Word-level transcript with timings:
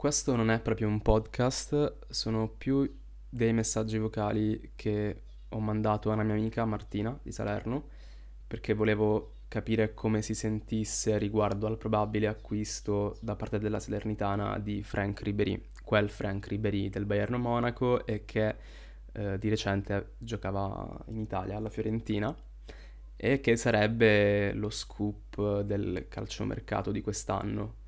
questo 0.00 0.34
non 0.34 0.50
è 0.50 0.60
proprio 0.60 0.88
un 0.88 1.02
podcast, 1.02 2.06
sono 2.08 2.48
più 2.48 2.90
dei 3.28 3.52
messaggi 3.52 3.98
vocali 3.98 4.72
che 4.74 5.24
ho 5.50 5.60
mandato 5.60 6.10
a 6.10 6.14
una 6.14 6.22
mia 6.22 6.36
amica 6.36 6.64
Martina 6.64 7.18
di 7.22 7.30
Salerno 7.30 7.86
perché 8.46 8.72
volevo 8.72 9.34
capire 9.46 9.92
come 9.92 10.22
si 10.22 10.34
sentisse 10.34 11.18
riguardo 11.18 11.66
al 11.66 11.76
probabile 11.76 12.28
acquisto 12.28 13.18
da 13.20 13.36
parte 13.36 13.58
della 13.58 13.78
Salernitana 13.78 14.58
di 14.58 14.82
Frank 14.82 15.20
Ribery, 15.20 15.66
quel 15.84 16.08
Frank 16.08 16.46
Ribery 16.46 16.88
del 16.88 17.04
Bayern 17.04 17.34
Monaco 17.34 18.06
e 18.06 18.24
che 18.24 18.56
eh, 19.12 19.38
di 19.38 19.50
recente 19.50 20.12
giocava 20.16 20.98
in 21.08 21.18
Italia 21.18 21.58
alla 21.58 21.68
Fiorentina 21.68 22.34
e 23.16 23.40
che 23.40 23.54
sarebbe 23.56 24.54
lo 24.54 24.70
scoop 24.70 25.60
del 25.60 26.06
calciomercato 26.08 26.90
di 26.90 27.02
quest'anno 27.02 27.79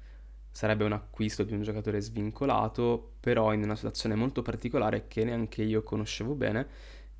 sarebbe 0.52 0.84
un 0.84 0.92
acquisto 0.92 1.42
di 1.42 1.54
un 1.54 1.62
giocatore 1.62 2.00
svincolato, 2.00 3.14
però 3.20 3.52
in 3.54 3.62
una 3.62 3.74
situazione 3.74 4.14
molto 4.14 4.42
particolare 4.42 5.08
che 5.08 5.24
neanche 5.24 5.62
io 5.62 5.82
conoscevo 5.82 6.34
bene 6.34 6.66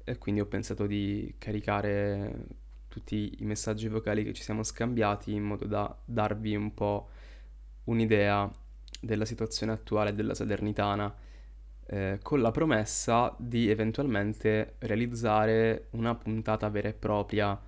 e 0.05 0.19
quindi 0.19 0.41
ho 0.41 0.47
pensato 0.47 0.87
di 0.87 1.35
caricare 1.39 2.47
tutti 2.89 3.37
i 3.39 3.45
messaggi 3.45 3.89
vocali 3.89 4.23
che 4.23 4.35
ci 4.35 4.43
siamo 4.43 4.63
scambiati 4.63 5.33
in 5.33 5.43
modo 5.45 5.67
da 5.67 5.97
darvi 6.05 6.55
un 6.55 6.75
po' 6.75 7.09
un'idea 7.85 8.51
della 9.01 9.25
situazione 9.25 9.73
attuale 9.73 10.15
della 10.15 10.35
Salernitana 10.35 11.13
eh, 11.87 12.19
con 12.23 12.41
la 12.41 12.51
promessa 12.51 13.35
di 13.39 13.71
eventualmente 13.71 14.77
realizzare 14.81 15.89
una 15.91 16.15
puntata 16.15 16.69
vera 16.69 16.89
e 16.89 16.93
propria 16.93 17.59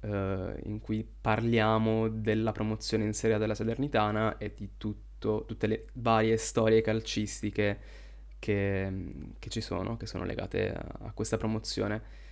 eh, 0.00 0.60
in 0.64 0.78
cui 0.80 1.08
parliamo 1.20 2.08
della 2.08 2.52
promozione 2.52 3.04
in 3.04 3.14
Serie 3.14 3.38
della 3.38 3.54
Salernitana 3.54 4.36
e 4.38 4.52
di 4.54 4.70
tutti 4.76 5.05
tutto, 5.18 5.44
tutte 5.46 5.66
le 5.66 5.86
varie 5.94 6.36
storie 6.36 6.80
calcistiche 6.82 7.78
che, 8.38 8.92
che 9.38 9.48
ci 9.48 9.60
sono, 9.60 9.96
che 9.96 10.06
sono 10.06 10.24
legate 10.24 10.72
a, 10.72 10.86
a, 11.06 11.12
questa 11.12 11.36
promozione. 11.36 12.24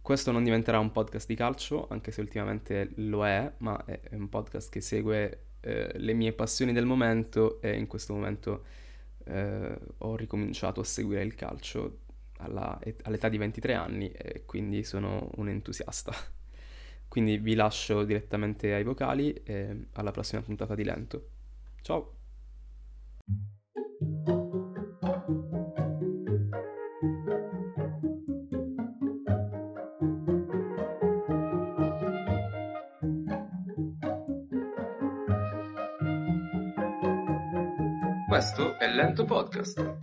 Questo 0.00 0.32
non 0.32 0.42
diventerà 0.42 0.78
un 0.78 0.90
podcast 0.90 1.28
di 1.28 1.36
calcio, 1.36 1.86
anche 1.88 2.10
se 2.10 2.20
ultimamente 2.20 2.90
lo 2.96 3.24
è, 3.24 3.52
ma 3.58 3.84
è, 3.84 4.00
un 4.12 4.28
podcast 4.28 4.70
che 4.70 4.80
segue 4.80 5.44
eh, 5.60 5.92
le 5.94 6.12
mie 6.12 6.32
passioni 6.32 6.72
del 6.72 6.86
momento 6.86 7.60
e 7.60 7.76
in 7.78 7.86
questo 7.86 8.12
momento 8.14 8.64
eh, 9.24 9.78
ho 9.98 10.16
ricominciato 10.16 10.80
a 10.80 10.84
seguire 10.84 11.22
il 11.22 11.36
calcio 11.36 11.98
alla, 12.38 12.76
all'età 13.02 13.28
di 13.28 13.38
23 13.38 13.74
anni 13.74 14.10
e 14.10 14.42
quindi 14.44 14.82
sono 14.82 15.30
un 15.36 15.48
entusiasta. 15.48 16.12
Quindi 17.06 17.36
vi 17.36 17.54
lascio 17.54 18.04
direttamente 18.04 18.72
ai 18.72 18.84
vocali 18.84 19.34
e 19.44 19.88
alla 19.92 20.12
prossima 20.12 20.40
puntata 20.40 20.74
di 20.74 20.82
Lento. 20.82 21.28
Ciao! 21.82 22.21
Questo 38.32 38.78
è 38.78 38.88
Lento 38.88 39.26
Podcast. 39.26 39.98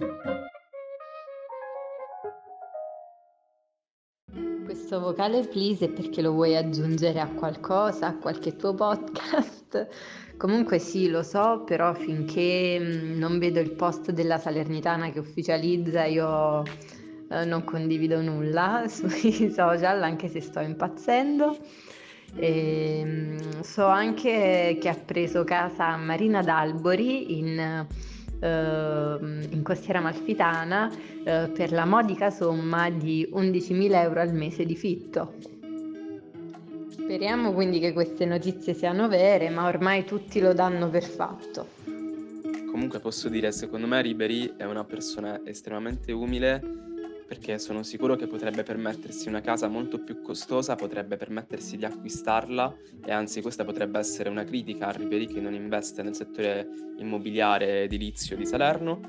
Questo 4.64 5.00
vocale 5.00 5.48
please 5.48 5.86
è 5.86 5.90
perché 5.90 6.22
lo 6.22 6.34
vuoi 6.34 6.56
aggiungere 6.56 7.20
a 7.22 7.28
qualcosa, 7.28 8.06
a 8.06 8.18
qualche 8.18 8.56
tuo 8.56 8.76
podcast? 8.76 9.88
Comunque 10.38 10.78
sì, 10.78 11.10
lo 11.10 11.24
so, 11.24 11.64
però 11.66 11.96
finché 11.96 12.78
mm, 12.80 13.18
non 13.18 13.40
vedo 13.40 13.60
il 13.60 13.72
post 13.72 14.12
della 14.12 14.38
Salernitana 14.38 15.10
che 15.10 15.18
ufficializza, 15.18 16.06
io 16.06 16.62
eh, 17.32 17.46
non 17.46 17.64
condivido 17.64 18.22
nulla 18.22 18.84
sui 18.88 19.50
social, 19.52 20.04
anche 20.04 20.28
se 20.28 20.40
sto 20.40 20.60
impazzendo. 20.60 21.58
E, 22.36 23.02
mm, 23.04 23.62
so 23.62 23.88
anche 23.88 24.78
che 24.80 24.88
ha 24.88 25.00
preso 25.04 25.44
casa 25.44 25.98
Marina 25.98 26.44
d'Albori 26.44 27.40
in, 27.40 27.88
in 28.48 29.62
Costiera 29.64 30.00
Malfitana 30.00 30.88
uh, 30.88 31.52
per 31.52 31.72
la 31.72 31.86
modica 31.86 32.30
somma 32.30 32.90
di 32.90 33.30
11.000 33.34 33.94
euro 33.96 34.22
al 34.22 34.34
mese 34.34 34.66
di 34.66 34.76
fitto. 34.76 35.34
Speriamo 36.90 37.54
quindi 37.54 37.80
che 37.80 37.92
queste 37.92 38.26
notizie 38.26 38.74
siano 38.74 39.08
vere, 39.08 39.50
ma 39.50 39.68
ormai 39.68 40.06
tutti 40.06 40.40
lo 40.40 40.54
danno 40.54 40.90
per 40.90 41.04
fatto. 41.04 41.68
Comunque 42.72 43.00
posso 43.00 43.30
dire, 43.30 43.52
secondo 43.52 43.88
me 43.88 44.02
Ribery 44.02 44.54
è 44.56 44.66
una 44.66 44.84
persona 44.84 45.42
estremamente 45.44 46.12
umile 46.12 46.89
perché 47.30 47.60
sono 47.60 47.84
sicuro 47.84 48.16
che 48.16 48.26
potrebbe 48.26 48.64
permettersi 48.64 49.30
una 49.30 49.40
casa 49.40 49.68
molto 49.68 50.00
più 50.00 50.20
costosa, 50.20 50.74
potrebbe 50.74 51.16
permettersi 51.16 51.78
di 51.78 51.86
acquistarla 51.86 52.76
e 53.06 53.12
anzi 53.12 53.44
questa 53.44 53.64
potrebbe 53.64 54.00
essere 54.00 54.30
una 54.30 54.44
critica 54.44 54.88
a 54.88 54.92
Ribery 54.94 55.28
che 55.28 55.40
non 55.40 55.54
investe 55.54 56.02
nel 56.02 56.16
settore 56.16 56.68
immobiliare 56.98 57.84
edilizio 57.84 58.36
di 58.36 58.48
Salerno 58.48 59.02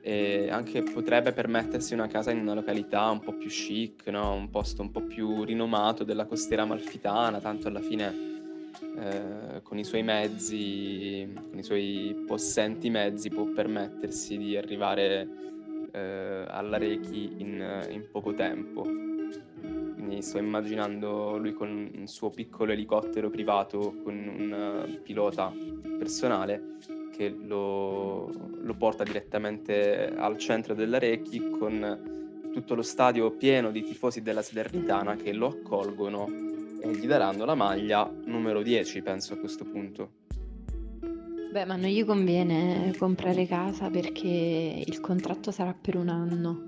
e 0.00 0.48
anche 0.50 0.82
potrebbe 0.82 1.32
permettersi 1.32 1.94
una 1.94 2.08
casa 2.08 2.32
in 2.32 2.40
una 2.40 2.54
località 2.54 3.08
un 3.10 3.20
po' 3.20 3.34
più 3.34 3.48
chic, 3.48 4.08
no? 4.08 4.34
un 4.34 4.50
posto 4.50 4.82
un 4.82 4.90
po' 4.90 5.02
più 5.02 5.44
rinomato 5.44 6.02
della 6.02 6.26
costiera 6.26 6.64
malfitana, 6.64 7.38
tanto 7.38 7.68
alla 7.68 7.80
fine 7.80 8.12
eh, 8.98 9.62
con 9.62 9.78
i 9.78 9.84
suoi 9.84 10.02
mezzi, 10.02 11.32
con 11.32 11.56
i 11.56 11.62
suoi 11.62 12.24
possenti 12.26 12.90
mezzi 12.90 13.28
può 13.28 13.44
permettersi 13.44 14.36
di 14.36 14.56
arrivare 14.56 15.42
eh, 15.92 16.44
all'Arechi 16.48 17.34
in, 17.38 17.86
in 17.90 18.08
poco 18.10 18.34
tempo. 18.34 18.82
Quindi 18.82 20.22
sto 20.22 20.38
immaginando 20.38 21.36
lui 21.38 21.52
con 21.52 21.90
il 21.94 22.08
suo 22.08 22.30
piccolo 22.30 22.72
elicottero 22.72 23.30
privato 23.30 23.94
con 24.02 24.14
un 24.14 25.00
pilota 25.02 25.52
personale 25.98 26.76
che 27.12 27.28
lo, 27.28 28.28
lo 28.28 28.74
porta 28.74 29.04
direttamente 29.04 30.12
al 30.14 30.38
centro 30.38 30.74
dell'Arecchi 30.74 31.50
con 31.50 32.50
tutto 32.52 32.74
lo 32.74 32.82
stadio 32.82 33.30
pieno 33.32 33.70
di 33.70 33.82
tifosi 33.82 34.22
della 34.22 34.42
Salernitana 34.42 35.16
che 35.16 35.32
lo 35.32 35.48
accolgono 35.48 36.26
e 36.80 36.90
gli 36.96 37.06
daranno 37.06 37.44
la 37.44 37.54
maglia 37.54 38.10
numero 38.24 38.62
10, 38.62 39.02
penso 39.02 39.34
a 39.34 39.36
questo 39.36 39.64
punto. 39.64 40.21
Beh, 41.52 41.66
ma 41.66 41.76
non 41.76 41.90
gli 41.90 42.02
conviene 42.02 42.94
comprare 42.96 43.46
casa 43.46 43.90
perché 43.90 44.82
il 44.86 45.00
contratto 45.00 45.50
sarà 45.50 45.74
per 45.78 45.96
un 45.96 46.08
anno. 46.08 46.64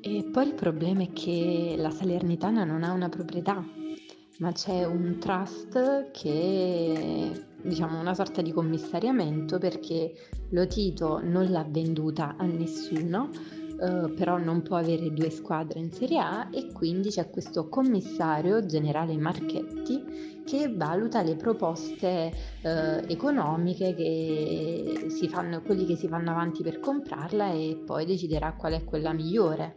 E 0.00 0.28
poi 0.32 0.48
il 0.48 0.54
problema 0.54 1.04
è 1.04 1.12
che 1.12 1.76
la 1.78 1.90
Salernitana 1.90 2.64
non 2.64 2.82
ha 2.82 2.90
una 2.90 3.08
proprietà, 3.08 3.64
ma 4.38 4.50
c'è 4.50 4.84
un 4.84 5.18
trust 5.20 6.10
che 6.10 7.30
diciamo 7.62 8.00
una 8.00 8.12
sorta 8.12 8.42
di 8.42 8.50
commissariamento 8.50 9.58
perché 9.58 10.12
Lotito 10.50 11.20
non 11.22 11.48
l'ha 11.48 11.64
venduta 11.64 12.34
a 12.36 12.46
nessuno, 12.46 13.30
eh, 13.80 14.10
però 14.10 14.38
non 14.38 14.62
può 14.62 14.76
avere 14.76 15.12
due 15.12 15.30
squadre 15.30 15.80
in 15.80 15.92
Serie 15.92 16.18
A 16.18 16.48
e 16.52 16.70
quindi 16.72 17.10
c'è 17.10 17.30
questo 17.30 17.68
commissario 17.68 18.64
generale 18.66 19.16
Marchetti 19.16 20.42
che 20.44 20.72
valuta 20.72 21.22
le 21.22 21.36
proposte 21.36 22.32
eh, 22.62 23.04
economiche 23.08 23.94
che 23.94 25.06
si 25.08 25.28
fanno, 25.28 25.62
quelli 25.62 25.86
che 25.86 25.96
si 25.96 26.06
fanno 26.06 26.30
avanti 26.30 26.62
per 26.62 26.80
comprarla 26.80 27.50
e 27.52 27.82
poi 27.84 28.04
deciderà 28.04 28.52
qual 28.52 28.74
è 28.74 28.84
quella 28.84 29.12
migliore. 29.12 29.76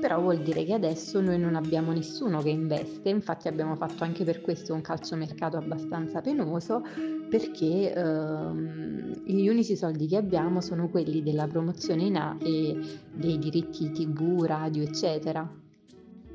Però 0.00 0.18
vuol 0.18 0.38
dire 0.38 0.64
che 0.64 0.72
adesso 0.72 1.20
noi 1.20 1.38
non 1.38 1.54
abbiamo 1.54 1.92
nessuno 1.92 2.40
che 2.40 2.48
investe, 2.48 3.10
infatti 3.10 3.48
abbiamo 3.48 3.76
fatto 3.76 4.02
anche 4.02 4.24
per 4.24 4.40
questo 4.40 4.72
un 4.72 4.80
calciomercato 4.80 5.58
abbastanza 5.58 6.22
penoso 6.22 6.82
perché 7.30 7.94
ehm, 7.94 9.24
gli 9.24 9.48
unici 9.48 9.76
soldi 9.76 10.06
che 10.06 10.16
abbiamo 10.16 10.60
sono 10.60 10.88
quelli 10.88 11.22
della 11.22 11.46
promozione 11.46 12.02
in 12.02 12.16
A 12.16 12.36
e 12.42 12.76
dei 13.14 13.38
diritti 13.38 13.90
tv, 13.92 14.42
radio, 14.42 14.82
eccetera. 14.82 15.48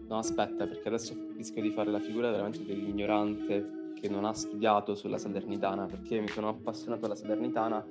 No, 0.08 0.18
aspetta, 0.18 0.66
perché 0.66 0.88
adesso 0.88 1.14
rischio 1.36 1.62
di 1.62 1.72
fare 1.72 1.92
la 1.92 2.00
figura 2.00 2.32
veramente 2.32 2.64
dell'ignorante 2.64 3.94
che 4.00 4.08
non 4.08 4.24
ha 4.26 4.34
studiato 4.34 4.96
sulla 4.96 5.18
Salernitana, 5.18 5.86
perché 5.86 6.20
mi 6.20 6.28
sono 6.28 6.50
appassionato 6.50 7.06
alla 7.06 7.16
Salernitana 7.16 7.86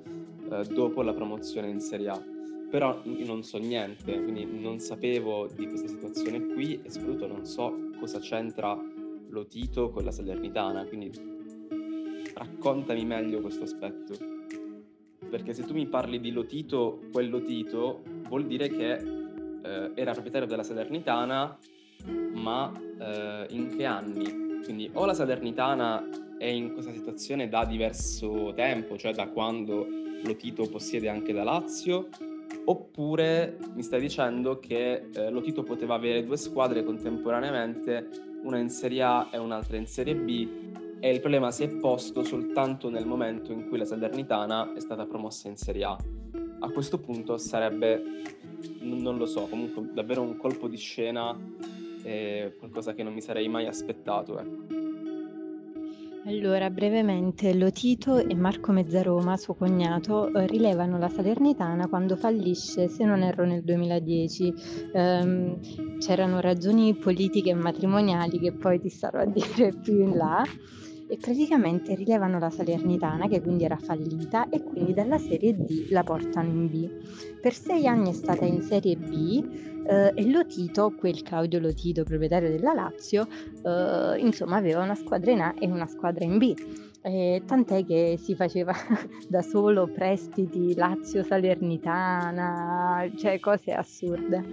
eh, 0.49 0.63
dopo 0.73 1.01
la 1.01 1.13
promozione 1.13 1.69
in 1.69 1.79
Serie 1.79 2.09
A 2.09 2.33
però 2.75 2.99
io 3.03 3.25
non 3.25 3.43
so 3.43 3.57
niente, 3.57 4.21
quindi 4.21 4.45
non 4.45 4.79
sapevo 4.79 5.47
di 5.47 5.67
questa 5.67 5.87
situazione 5.87 6.45
qui 6.47 6.81
e 6.81 6.89
soprattutto 6.89 7.27
non 7.27 7.45
so 7.45 7.73
cosa 7.99 8.19
c'entra 8.19 8.77
lo 9.29 9.45
Tito 9.45 9.91
con 9.91 10.03
la 10.03 10.11
Salernitana, 10.11 10.83
quindi 10.85 11.34
raccontami 12.35 13.03
meglio 13.05 13.41
questo 13.41 13.63
aspetto. 13.63 14.13
Perché 15.29 15.53
se 15.53 15.63
tu 15.63 15.73
mi 15.73 15.87
parli 15.87 16.19
di 16.19 16.31
Lotito, 16.31 17.01
quel 17.11 17.29
Lotito 17.29 18.03
vuol 18.27 18.45
dire 18.45 18.69
che 18.69 18.93
eh, 18.93 19.91
era 19.95 20.11
proprietario 20.11 20.47
della 20.47 20.63
Salernitana, 20.63 21.57
ma 22.33 22.71
eh, 22.99 23.47
in 23.49 23.75
che 23.75 23.85
anni? 23.85 24.61
Quindi 24.63 24.89
o 24.93 25.05
la 25.05 25.13
Salernitana 25.13 26.07
è 26.37 26.45
in 26.45 26.73
questa 26.73 26.91
situazione 26.91 27.49
da 27.49 27.65
diverso 27.65 28.53
tempo, 28.55 28.97
cioè 28.97 29.13
da 29.13 29.27
quando 29.27 29.87
Lotito 30.23 30.67
possiede 30.69 31.09
anche 31.09 31.33
la 31.33 31.43
Lazio, 31.43 32.09
oppure 32.65 33.57
mi 33.73 33.83
stai 33.83 34.01
dicendo 34.01 34.59
che 34.59 35.09
eh, 35.13 35.29
Lotito 35.29 35.63
poteva 35.63 35.95
avere 35.95 36.23
due 36.23 36.37
squadre 36.37 36.83
contemporaneamente, 36.83 38.09
una 38.43 38.57
in 38.57 38.69
Serie 38.69 39.01
A 39.01 39.29
e 39.31 39.37
un'altra 39.37 39.77
in 39.77 39.87
Serie 39.87 40.15
B, 40.15 40.47
e 41.05 41.11
il 41.11 41.19
problema 41.19 41.51
si 41.51 41.61
è 41.61 41.67
posto 41.67 42.23
soltanto 42.23 42.89
nel 42.89 43.05
momento 43.05 43.51
in 43.51 43.67
cui 43.67 43.77
la 43.77 43.85
Salernitana 43.85 44.73
è 44.73 44.79
stata 44.79 45.05
promossa 45.05 45.47
in 45.47 45.55
Serie 45.55 45.83
A. 45.83 45.95
A 46.61 46.69
questo 46.71 46.97
punto 46.97 47.37
sarebbe, 47.37 48.01
non 48.79 49.15
lo 49.15 49.27
so, 49.27 49.45
comunque 49.47 49.87
davvero 49.93 50.23
un 50.23 50.35
colpo 50.35 50.67
di 50.67 50.77
scena, 50.77 51.37
eh, 52.01 52.55
qualcosa 52.57 52.95
che 52.95 53.03
non 53.03 53.13
mi 53.13 53.21
sarei 53.21 53.47
mai 53.47 53.67
aspettato. 53.67 54.39
Ecco. 54.39 54.83
Allora, 56.25 56.71
brevemente, 56.71 57.53
Lotito 57.53 58.17
e 58.17 58.33
Marco 58.33 58.71
Mezzaroma, 58.71 59.37
suo 59.37 59.53
cognato, 59.53 60.33
eh, 60.33 60.47
rilevano 60.47 60.97
la 60.97 61.09
Salernitana 61.09 61.87
quando 61.87 62.15
fallisce, 62.15 62.87
se 62.87 63.05
non 63.05 63.21
erro, 63.21 63.45
nel 63.45 63.61
2010. 63.61 64.53
Ehm, 64.91 65.59
c'erano 65.99 66.39
ragioni 66.39 66.95
politiche 66.95 67.51
e 67.51 67.53
matrimoniali 67.53 68.39
che 68.39 68.53
poi 68.53 68.79
ti 68.79 68.89
starò 68.89 69.19
a 69.19 69.25
dire 69.29 69.71
più 69.71 70.01
in 70.01 70.17
là 70.17 70.43
e 71.07 71.17
praticamente 71.17 71.95
rilevano 71.95 72.39
la 72.39 72.49
Salernitana 72.49 73.27
che 73.27 73.41
quindi 73.41 73.63
era 73.63 73.77
fallita 73.77 74.49
e 74.49 74.63
quindi 74.63 74.93
dalla 74.93 75.17
Serie 75.17 75.55
D 75.55 75.89
la 75.89 76.03
portano 76.03 76.49
in 76.49 76.67
B. 76.67 76.89
Per 77.39 77.53
sei 77.53 77.87
anni 77.87 78.09
è 78.09 78.13
stata 78.13 78.45
in 78.45 78.61
Serie 78.61 78.95
B 78.95 79.83
eh, 79.87 80.11
e 80.15 80.29
Lotito, 80.29 80.93
quel 80.97 81.21
Claudio 81.21 81.59
Lotito, 81.59 82.03
proprietario 82.03 82.49
della 82.49 82.73
Lazio, 82.73 83.27
eh, 83.63 84.17
insomma 84.19 84.57
aveva 84.57 84.83
una 84.83 84.95
squadra 84.95 85.31
in 85.31 85.41
A 85.41 85.53
e 85.59 85.67
una 85.67 85.85
squadra 85.85 86.25
in 86.25 86.37
B. 86.37 86.53
Eh, 87.01 87.43
tant'è 87.45 87.85
che 87.85 88.17
si 88.19 88.33
faceva 88.33 88.73
da 89.29 89.43
solo 89.43 89.87
prestiti 89.87 90.73
Lazio-Salernitana, 90.73 93.11
cioè 93.15 93.39
cose 93.39 93.73
assurde. 93.73 94.43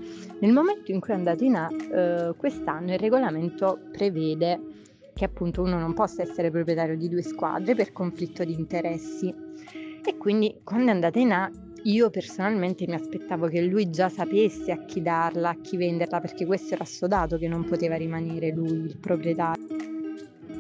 Nel 0.41 0.53
momento 0.53 0.93
in 0.93 1.01
cui 1.01 1.15
è 1.15 1.17
andato 1.17 1.45
in 1.45 1.55
A, 1.55 1.71
eh, 1.71 2.35
quest'anno 2.37 2.93
il 2.93 2.99
regolamento 2.99 3.79
prevede 3.91 4.61
che 5.15 5.25
appunto 5.25 5.63
uno 5.63 5.79
non 5.79 5.95
possa 5.95 6.23
essere 6.23 6.51
proprietario 6.51 6.97
di 6.97 7.09
due 7.09 7.23
squadre 7.23 7.75
per 7.75 7.93
conflitto 7.93 8.45
di 8.45 8.53
interessi. 8.53 9.35
E 10.05 10.17
quindi 10.17 10.61
quando 10.65 10.91
è 10.91 10.95
andata 10.95 11.19
in 11.19 11.33
A 11.33 11.51
io 11.85 12.11
personalmente 12.11 12.87
mi 12.87 12.95
aspettavo 12.95 13.49
che 13.49 13.61
lui 13.61 13.91
già 13.91 14.09
sapesse 14.09 14.71
a 14.71 14.85
chi 14.85 15.03
darla, 15.03 15.51
a 15.51 15.57
chi 15.61 15.77
venderla, 15.77 16.21
perché 16.21 16.47
questo 16.47 16.75
era 16.75 16.85
assodato 16.85 17.39
che 17.39 17.49
non 17.49 17.65
poteva 17.65 17.97
rimanere 17.97 18.51
lui 18.51 18.71
il 18.71 18.99
proprietario. 18.99 19.91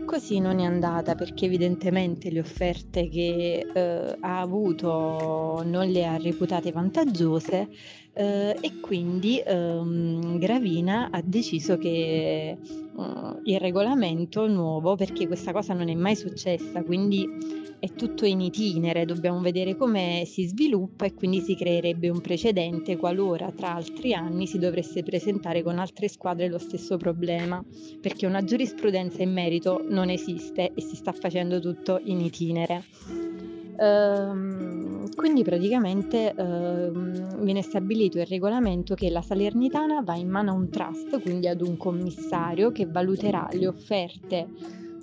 Così 0.04 0.40
non 0.40 0.58
è 0.58 0.64
andata 0.64 1.14
perché 1.14 1.44
evidentemente 1.44 2.28
le 2.30 2.40
offerte 2.40 3.08
che 3.08 3.66
eh, 3.72 4.16
ha 4.18 4.40
avuto 4.40 5.62
non 5.64 5.86
le 5.88 6.06
ha 6.06 6.16
reputate 6.16 6.72
vantaggiose 6.72 7.68
eh, 8.14 8.56
e 8.60 8.80
quindi 8.80 9.42
ehm, 9.44 10.38
Gravina 10.38 11.08
ha 11.10 11.22
deciso 11.24 11.78
che 11.78 12.56
uh, 12.94 13.40
il 13.44 13.58
regolamento 13.58 14.46
nuovo, 14.46 14.96
perché 14.96 15.26
questa 15.26 15.52
cosa 15.52 15.72
non 15.72 15.88
è 15.88 15.94
mai 15.94 16.14
successa, 16.14 16.82
quindi 16.82 17.26
è 17.78 17.90
tutto 17.94 18.26
in 18.26 18.40
itinere, 18.40 19.04
dobbiamo 19.04 19.40
vedere 19.40 19.76
come 19.76 20.22
si 20.26 20.46
sviluppa 20.46 21.06
e 21.06 21.14
quindi 21.14 21.40
si 21.40 21.56
creerebbe 21.56 22.10
un 22.10 22.20
precedente 22.20 22.96
qualora 22.96 23.50
tra 23.50 23.74
altri 23.74 24.14
anni 24.14 24.46
si 24.46 24.58
dovesse 24.58 25.02
presentare 25.02 25.64
con 25.64 25.78
altre 25.78 26.06
squadre 26.06 26.48
lo 26.48 26.58
stesso 26.58 26.96
problema, 26.96 27.64
perché 28.00 28.26
una 28.26 28.44
giurisprudenza 28.44 29.22
in 29.22 29.32
merito 29.32 29.84
non 29.88 30.10
esiste 30.10 30.72
e 30.74 30.80
si 30.80 30.94
sta 30.94 31.12
facendo 31.12 31.60
tutto 31.60 32.00
in 32.04 32.20
itinere. 32.20 33.31
Ehm, 33.82 35.12
quindi 35.16 35.42
praticamente 35.42 36.32
ehm, 36.32 37.42
viene 37.42 37.62
stabilito 37.62 38.20
il 38.20 38.26
regolamento 38.26 38.94
che 38.94 39.10
la 39.10 39.22
Salernitana 39.22 40.02
va 40.02 40.14
in 40.14 40.28
mano 40.28 40.52
a 40.52 40.54
un 40.54 40.70
trust, 40.70 41.20
quindi 41.20 41.48
ad 41.48 41.60
un 41.60 41.76
commissario 41.76 42.70
che 42.70 42.86
valuterà 42.86 43.48
le 43.50 43.66
offerte 43.66 44.48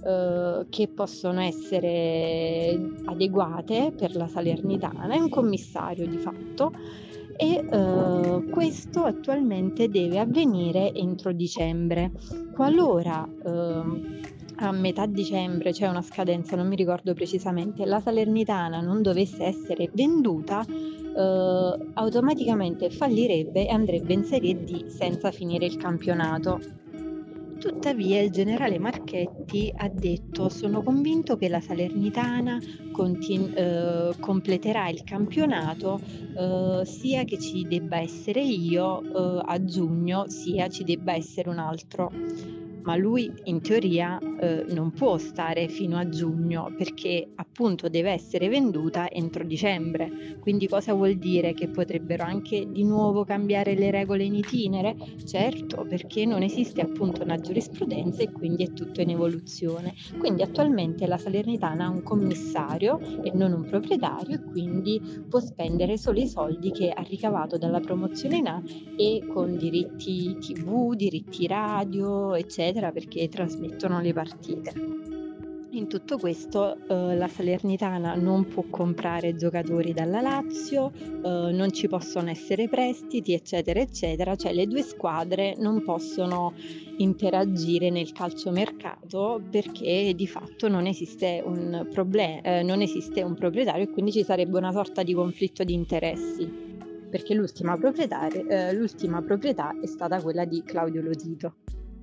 eh, 0.01 0.65
che 0.69 0.87
possono 0.87 1.41
essere 1.41 2.93
adeguate 3.03 3.91
per 3.95 4.15
la 4.15 4.29
Salernitana, 4.29 5.09
è 5.09 5.19
un 5.19 5.29
commissario 5.29 6.07
di 6.07 6.17
fatto 6.17 6.71
e 7.35 7.65
eh, 7.69 8.43
questo 8.49 9.03
attualmente 9.03 9.89
deve 9.89 10.19
avvenire 10.19 10.93
entro 10.93 11.33
dicembre. 11.33 12.11
Qualora 12.53 13.27
eh, 13.45 14.28
a 14.61 14.71
metà 14.71 15.05
dicembre 15.05 15.71
c'è 15.71 15.87
una 15.87 16.01
scadenza, 16.01 16.55
non 16.55 16.67
mi 16.67 16.75
ricordo 16.75 17.13
precisamente, 17.13 17.85
la 17.85 18.01
Salernitana 18.01 18.81
non 18.81 19.01
dovesse 19.01 19.43
essere 19.45 19.89
venduta, 19.93 20.65
eh, 20.65 21.77
automaticamente 21.93 22.89
fallirebbe 22.89 23.67
e 23.67 23.71
andrebbe 23.71 24.13
in 24.13 24.23
Serie 24.25 24.63
D 24.63 24.87
senza 24.87 25.31
finire 25.31 25.65
il 25.65 25.77
campionato. 25.77 26.59
Tuttavia 27.57 28.21
il 28.21 28.31
generale 28.31 28.79
Marchetti 28.79 29.71
ha 29.75 29.89
detto 29.89 30.47
sono 30.47 30.81
convinto 30.81 31.35
che 31.35 31.49
la 31.49 31.59
Salernitana 31.59 32.57
continu- 32.91 33.53
eh, 33.53 34.13
completerà 34.17 34.87
il 34.87 35.03
campionato 35.03 35.99
eh, 36.37 36.85
sia 36.85 37.25
che 37.25 37.37
ci 37.37 37.65
debba 37.67 37.99
essere 37.99 38.41
io 38.41 39.01
eh, 39.01 39.43
a 39.45 39.65
giugno 39.65 40.29
sia 40.29 40.69
ci 40.69 40.85
debba 40.85 41.13
essere 41.13 41.49
un 41.49 41.59
altro 41.59 42.11
ma 42.83 42.95
lui 42.95 43.29
in 43.43 43.61
teoria 43.61 44.17
eh, 44.39 44.65
non 44.69 44.91
può 44.91 45.17
stare 45.17 45.67
fino 45.67 45.97
a 45.97 46.07
giugno 46.07 46.73
perché 46.77 47.27
appunto 47.35 47.89
deve 47.89 48.11
essere 48.11 48.47
venduta 48.47 49.09
entro 49.09 49.43
dicembre. 49.43 50.37
Quindi 50.39 50.67
cosa 50.67 50.93
vuol 50.93 51.15
dire? 51.15 51.53
Che 51.53 51.67
potrebbero 51.67 52.23
anche 52.23 52.71
di 52.71 52.83
nuovo 52.83 53.25
cambiare 53.25 53.75
le 53.75 53.91
regole 53.91 54.23
in 54.23 54.35
itinere? 54.35 54.95
Certo, 55.25 55.85
perché 55.87 56.25
non 56.25 56.41
esiste 56.41 56.81
appunto 56.81 57.23
una 57.23 57.37
giurisprudenza 57.37 58.21
e 58.23 58.31
quindi 58.31 58.63
è 58.63 58.73
tutto 58.73 59.01
in 59.01 59.09
evoluzione. 59.09 59.93
Quindi 60.17 60.41
attualmente 60.41 61.05
la 61.05 61.17
Salernitana 61.17 61.85
ha 61.85 61.89
un 61.89 62.03
commissario 62.03 62.99
e 63.23 63.31
non 63.33 63.51
un 63.51 63.65
proprietario 63.65 64.35
e 64.35 64.43
quindi 64.43 65.01
può 65.27 65.39
spendere 65.39 65.97
solo 65.97 66.19
i 66.19 66.27
soldi 66.27 66.71
che 66.71 66.89
ha 66.89 67.01
ricavato 67.01 67.57
dalla 67.57 67.79
promozione 67.79 68.37
in 68.37 68.47
A 68.47 68.61
e 68.95 69.25
con 69.27 69.57
diritti 69.57 70.37
TV, 70.39 70.95
diritti 70.95 71.45
radio, 71.47 72.35
eccetera 72.35 72.91
perché 72.91 73.27
trasmettono 73.27 73.99
le 73.99 74.13
partite. 74.13 74.28
In 75.71 75.87
tutto 75.87 76.17
questo 76.17 76.77
eh, 76.87 77.15
la 77.15 77.27
Salernitana 77.27 78.15
non 78.15 78.47
può 78.47 78.63
comprare 78.71 79.35
giocatori 79.35 79.93
dalla 79.93 80.19
Lazio, 80.19 80.91
eh, 80.95 81.51
non 81.51 81.71
ci 81.71 81.87
possono 81.87 82.31
essere 82.31 82.67
prestiti, 82.67 83.33
eccetera, 83.33 83.79
eccetera, 83.79 84.35
cioè 84.35 84.51
le 84.51 84.65
due 84.65 84.81
squadre 84.81 85.55
non 85.59 85.83
possono 85.83 86.53
interagire 86.97 87.91
nel 87.91 88.11
calciomercato 88.11 89.41
perché 89.47 90.13
di 90.15 90.27
fatto 90.27 90.67
non 90.67 90.87
esiste 90.87 91.41
un, 91.45 91.87
problem- 91.93 92.39
eh, 92.43 92.63
non 92.63 92.81
esiste 92.81 93.21
un 93.21 93.35
proprietario 93.35 93.83
e 93.83 93.89
quindi 93.91 94.11
ci 94.11 94.23
sarebbe 94.23 94.57
una 94.57 94.71
sorta 94.71 95.03
di 95.03 95.13
conflitto 95.13 95.63
di 95.63 95.73
interessi, 95.73 96.51
perché 97.11 97.35
l'ultima, 97.35 97.77
eh, 97.77 98.73
l'ultima 98.73 99.21
proprietà 99.21 99.79
è 99.79 99.85
stata 99.85 100.19
quella 100.19 100.45
di 100.45 100.63
Claudio 100.63 101.03
Lotito. 101.03 101.53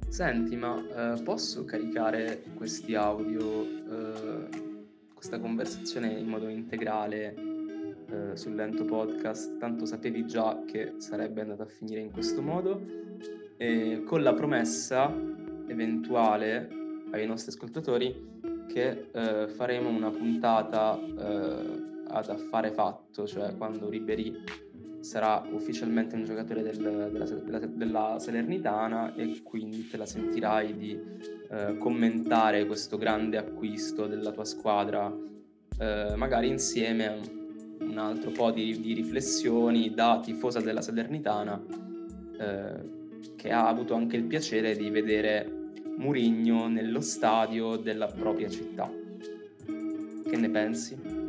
Senti, 0.08 0.56
ma 0.56 1.14
eh, 1.14 1.22
posso 1.22 1.64
caricare 1.64 2.42
questi 2.54 2.94
audio, 2.94 3.62
eh, 3.62 4.48
questa 5.12 5.38
conversazione 5.38 6.12
in 6.12 6.26
modo 6.26 6.48
integrale 6.48 7.34
eh, 8.08 8.36
sul 8.36 8.54
lento 8.54 8.84
podcast? 8.84 9.58
Tanto 9.58 9.84
sapevi 9.84 10.26
già 10.26 10.62
che 10.66 10.94
sarebbe 10.98 11.42
andata 11.42 11.64
a 11.64 11.66
finire 11.66 12.00
in 12.00 12.10
questo 12.10 12.40
modo, 12.40 12.80
e 13.58 14.02
con 14.06 14.22
la 14.22 14.32
promessa 14.32 15.12
eventuale 15.66 16.68
ai 17.10 17.26
nostri 17.26 17.52
ascoltatori 17.52 18.64
che 18.68 19.08
eh, 19.12 19.48
faremo 19.48 19.88
una 19.88 20.10
puntata 20.10 20.98
eh, 20.98 22.04
ad 22.08 22.28
affare 22.28 22.72
fatto, 22.72 23.26
cioè 23.26 23.56
quando 23.56 23.88
Ribery 23.88 24.34
sarà 25.06 25.46
ufficialmente 25.52 26.16
un 26.16 26.24
giocatore 26.24 26.62
del, 26.62 26.76
della, 26.76 27.24
della, 27.24 27.58
della, 27.60 28.18
Salernitana 28.18 29.14
e 29.14 29.40
quindi 29.44 29.88
te 29.88 29.96
la 29.96 30.04
sentirai 30.04 30.76
di 30.76 30.98
eh, 31.48 31.78
commentare 31.78 32.66
questo 32.66 32.98
grande 32.98 33.36
acquisto 33.36 34.08
della 34.08 34.32
tua 34.32 34.44
squadra, 34.44 35.14
eh, 35.78 36.12
magari 36.16 36.48
insieme 36.48 37.06
a 37.06 37.16
un 37.78 37.98
altro 37.98 38.32
po' 38.32 38.50
di, 38.50 38.80
di 38.80 38.94
riflessioni 38.94 39.94
da 39.94 40.20
tifosa 40.20 40.60
della 40.60 40.82
Salernitana 40.82 41.62
eh, 42.40 43.34
che 43.36 43.52
ha 43.52 43.68
avuto 43.68 43.94
anche 43.94 44.16
il 44.16 44.24
piacere 44.24 44.76
di 44.76 44.90
vedere 44.90 45.70
Murigno 45.98 46.66
nello 46.66 47.00
stadio 47.00 47.76
della 47.76 48.06
propria 48.06 48.48
città. 48.48 48.90
Che 50.28 50.36
ne 50.36 50.50
pensi? 50.50 51.25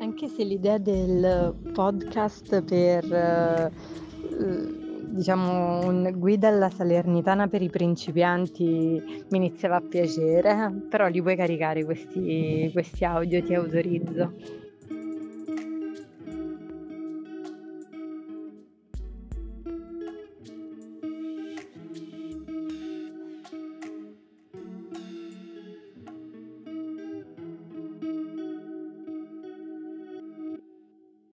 Anche 0.00 0.28
se 0.28 0.44
l'idea 0.44 0.78
del 0.78 1.54
podcast 1.72 2.62
per 2.62 3.12
eh, 3.12 3.70
diciamo 5.08 5.84
un 5.86 6.12
guida 6.16 6.48
alla 6.48 6.70
salernitana 6.70 7.48
per 7.48 7.62
i 7.62 7.68
principianti 7.68 9.24
mi 9.28 9.36
iniziava 9.36 9.76
a 9.76 9.80
piacere, 9.80 10.82
però 10.88 11.08
li 11.08 11.20
puoi 11.20 11.36
caricare 11.36 11.84
questi, 11.84 12.70
questi 12.72 13.04
audio, 13.04 13.42
ti 13.42 13.54
autorizzo. 13.54 14.67